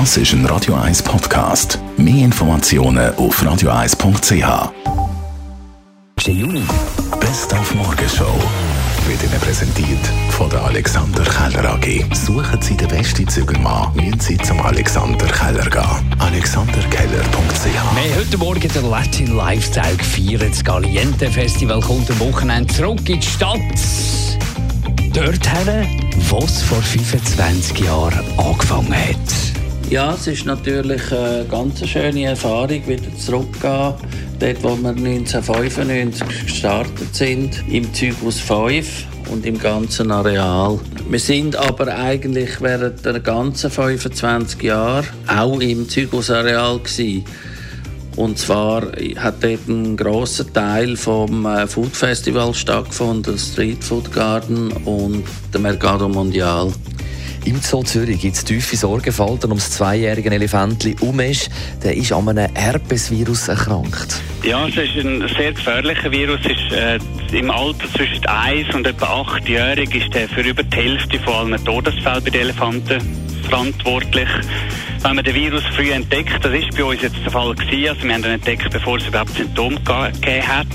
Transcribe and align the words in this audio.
Das 0.00 0.16
ist 0.16 0.32
ein 0.32 0.44
Radio 0.46 0.74
1 0.74 1.04
Podcast. 1.04 1.78
Mehr 1.96 2.24
Informationen 2.24 3.14
auf 3.14 3.40
radio1.ch. 3.40 4.72
Juni. 6.26 6.62
Best 7.20 7.54
auf 7.54 7.72
Morgenshow 7.76 8.34
wird 9.06 9.22
Ihnen 9.22 9.40
präsentiert 9.40 10.04
von 10.30 10.50
der 10.50 10.64
Alexander 10.64 11.22
Keller 11.22 11.74
AG. 11.74 12.12
Suchen 12.12 12.60
Sie 12.60 12.76
den 12.76 12.88
besten 12.88 13.28
Zügelmann, 13.28 13.94
müssen 13.94 14.18
Sie 14.18 14.36
zum 14.38 14.60
Alexander 14.62 15.26
Keller 15.26 15.70
gehen. 15.70 16.14
AlexanderKeller.ch 16.18 17.64
Wir 17.64 18.16
heute 18.16 18.38
Morgen 18.38 18.68
den 18.68 18.90
Latin 18.90 19.36
Lifestyle 19.36 19.96
gefeiert. 19.96 20.42
Das 20.42 20.64
Galiente 20.64 21.30
Festival 21.30 21.80
kommt 21.80 22.10
am 22.10 22.18
Wochenende 22.18 22.74
zurück 22.74 23.08
in 23.08 23.20
die 23.20 23.26
Stadt. 23.26 23.60
Dorthin, 25.12 25.86
wo 26.28 26.38
es 26.38 26.62
vor 26.62 26.82
25 26.82 27.78
Jahren 27.78 28.24
angefangen 28.36 28.92
hat. 28.92 29.53
Ja, 29.90 30.14
es 30.14 30.26
ist 30.26 30.46
natürlich 30.46 31.12
eine 31.12 31.44
ganz 31.50 31.86
schöne 31.86 32.24
Erfahrung, 32.24 32.86
wieder 32.86 33.16
zurückzugehen. 33.18 33.94
Dort, 34.40 34.62
wo 34.62 34.76
wir 34.76 34.90
1995 34.90 36.46
gestartet 36.46 37.14
sind, 37.14 37.62
im 37.68 37.92
Zyklus 37.92 38.40
5 38.40 39.04
und 39.30 39.46
im 39.46 39.58
ganzen 39.58 40.10
Areal. 40.10 40.80
Wir 41.08 41.18
sind 41.18 41.54
aber 41.54 41.94
eigentlich 41.94 42.60
während 42.60 43.04
der 43.04 43.20
ganzen 43.20 43.70
25 43.70 44.62
Jahre 44.62 45.04
auch 45.28 45.60
im 45.60 45.88
Zyklusareal 45.88 46.78
gewesen. 46.78 47.24
Und 48.16 48.38
zwar 48.38 48.82
hat 49.16 49.42
dort 49.42 49.68
ein 49.68 49.96
grosser 49.96 50.50
Teil 50.52 50.96
vom 50.96 51.46
äh, 51.46 51.66
Food 51.66 51.94
Festival 51.94 52.54
stattgefunden, 52.54 53.36
Street 53.36 53.82
Food 53.82 54.12
Garden 54.12 54.72
und 54.84 55.24
der 55.52 55.60
Mercado 55.60 56.08
Mondial. 56.08 56.72
Im 57.44 57.60
Zoo 57.60 57.82
Zürich 57.82 58.20
gibt 58.20 58.36
es 58.36 58.44
tiefe 58.44 58.74
Sorgenfalten 58.74 59.50
ums 59.50 59.70
zweijährige 59.72 60.30
Elefantli 60.30 60.96
Umesh. 61.00 61.50
Der 61.82 61.94
ist 61.94 62.10
an 62.10 62.26
einem 62.26 62.54
Herpesvirus 62.54 63.48
erkrankt. 63.48 64.22
Ja, 64.42 64.66
es 64.66 64.76
ist 64.76 64.96
ein 64.96 65.28
sehr 65.36 65.52
gefährlicher 65.52 66.10
Virus. 66.10 66.40
Ist, 66.40 66.72
äh, 66.72 66.98
Im 67.36 67.50
Alter 67.50 67.86
zwischen 67.94 68.24
1 68.24 68.74
und 68.74 68.86
etwa 68.86 69.20
8 69.20 69.46
Jahren 69.46 69.78
ist 69.78 70.14
er 70.14 70.26
für 70.28 70.40
über 70.40 70.62
die 70.62 70.74
Hälfte 70.74 71.18
von 71.18 71.52
allen 71.52 71.64
Todesfällen 71.66 72.24
bei 72.24 72.30
den 72.30 72.40
Elefanten 72.40 73.00
verantwortlich. 73.46 74.28
Wenn 75.04 75.16
man 75.16 75.24
den 75.24 75.34
Virus 75.34 75.62
früh 75.76 75.92
entdeckt, 75.92 76.42
das 76.42 76.50
ist 76.54 76.74
bei 76.74 76.82
uns 76.82 77.02
jetzt 77.02 77.16
der 77.22 77.30
Fall 77.30 77.54
gewesen, 77.54 77.90
also 77.90 78.02
wir 78.04 78.14
haben 78.14 78.24
ihn 78.24 78.30
entdeckt, 78.30 78.70
bevor 78.70 78.96
es 78.96 79.06
überhaupt 79.06 79.34
Symptome 79.36 79.76
gegeben 79.76 80.48
hat, 80.48 80.66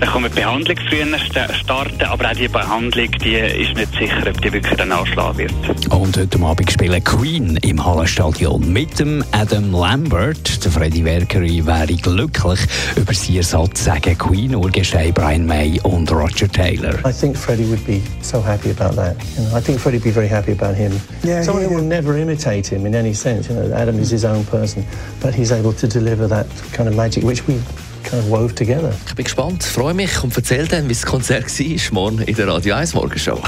dann 0.00 0.08
kann 0.10 0.20
man 0.20 0.30
die 0.30 0.38
Behandlung 0.38 0.76
früher 0.86 1.06
starten, 1.54 2.02
aber 2.02 2.30
auch 2.30 2.34
die 2.34 2.46
Behandlung, 2.46 3.10
die 3.24 3.36
ist 3.36 3.74
nicht 3.74 3.90
sicher, 3.98 4.22
ob 4.28 4.38
die 4.42 4.52
wirklich 4.52 4.76
dann 4.76 4.92
anschlagen 4.92 5.38
wird. 5.38 5.52
Und 5.90 6.14
heute 6.14 6.38
Abend 6.42 6.70
spielen 6.70 7.02
Queen 7.02 7.56
im 7.62 7.82
Hallenstadion 7.82 8.70
mit 8.70 8.98
dem 8.98 9.24
Adam 9.32 9.72
Lambert. 9.72 10.62
Der 10.62 10.70
Freddie 10.70 11.02
Mercury 11.02 11.64
wäre 11.64 11.86
glücklich 11.86 12.60
über 12.96 13.14
sie 13.14 13.38
Ersatz 13.38 13.84
sagen 13.84 14.16
Queen 14.18 14.54
Urgestein 14.54 15.14
Brian 15.14 15.46
May 15.46 15.80
und 15.84 16.12
Roger 16.12 16.48
Taylor. 16.52 16.98
I 17.06 17.12
think 17.12 17.34
Freddie 17.34 17.66
would 17.70 17.84
be 17.86 18.02
so 18.20 18.44
happy 18.44 18.72
about 18.72 18.94
that. 18.96 19.16
You 19.38 19.44
know, 19.44 19.56
I 19.56 19.62
think 19.62 19.80
Freddie 19.80 19.96
would 19.96 20.04
be 20.04 20.12
very 20.12 20.28
happy 20.28 20.52
about 20.52 20.74
him. 20.74 20.92
Yeah, 21.24 21.42
Someone 21.42 21.62
yeah, 21.62 21.70
who 21.70 21.76
will 21.76 21.88
never 21.88 22.18
imitate 22.18 22.66
him 22.66 22.84
in 22.84 22.94
any 22.94 23.14
sense. 23.14 23.48
You 23.48 23.54
know, 23.54 23.69
Adam 23.72 23.98
is 24.00 24.10
his 24.10 24.24
own 24.24 24.44
person, 24.46 24.84
but 25.20 25.34
he's 25.34 25.52
able 25.52 25.72
to 25.72 25.86
deliver 25.86 26.28
that 26.28 26.46
kind 26.72 26.88
of 26.88 26.94
magic 26.94 27.24
which 27.24 27.46
we 27.46 27.54
kind 28.02 28.22
of 28.22 28.30
wove 28.30 28.54
together. 28.54 28.92
Ich 29.06 29.14
bin 29.14 29.24
gespannt, 29.24 29.64
freue 29.64 29.94
mich 29.94 30.22
und 30.22 30.36
erzähle 30.36 30.66
dann, 30.66 30.88
wie 30.88 30.94
das 30.94 31.04
Konzert 31.04 31.46
war 31.46 31.92
morgen 31.92 32.22
in 32.22 32.34
der 32.34 32.48
Radio 32.48 32.74
1 32.74 32.94
Morgenshow. 32.94 33.40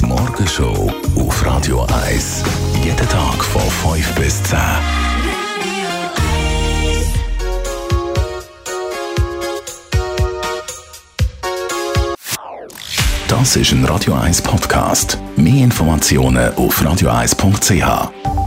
Die 0.00 0.06
Morgenshow 0.06 0.92
auf 1.16 1.46
Radio 1.46 1.86
1. 2.06 2.42
Jeden 2.84 2.96
Tag 3.08 3.44
von 3.44 3.94
5 3.94 4.14
bis 4.14 4.42
10. 4.44 4.58
Das 13.28 13.56
ist 13.56 13.72
ein 13.72 13.84
Radio 13.84 14.14
1 14.14 14.42
Podcast. 14.42 15.18
Mehr 15.36 15.64
Informationen 15.64 16.54
auf 16.54 16.82
radio1.ch. 16.82 18.37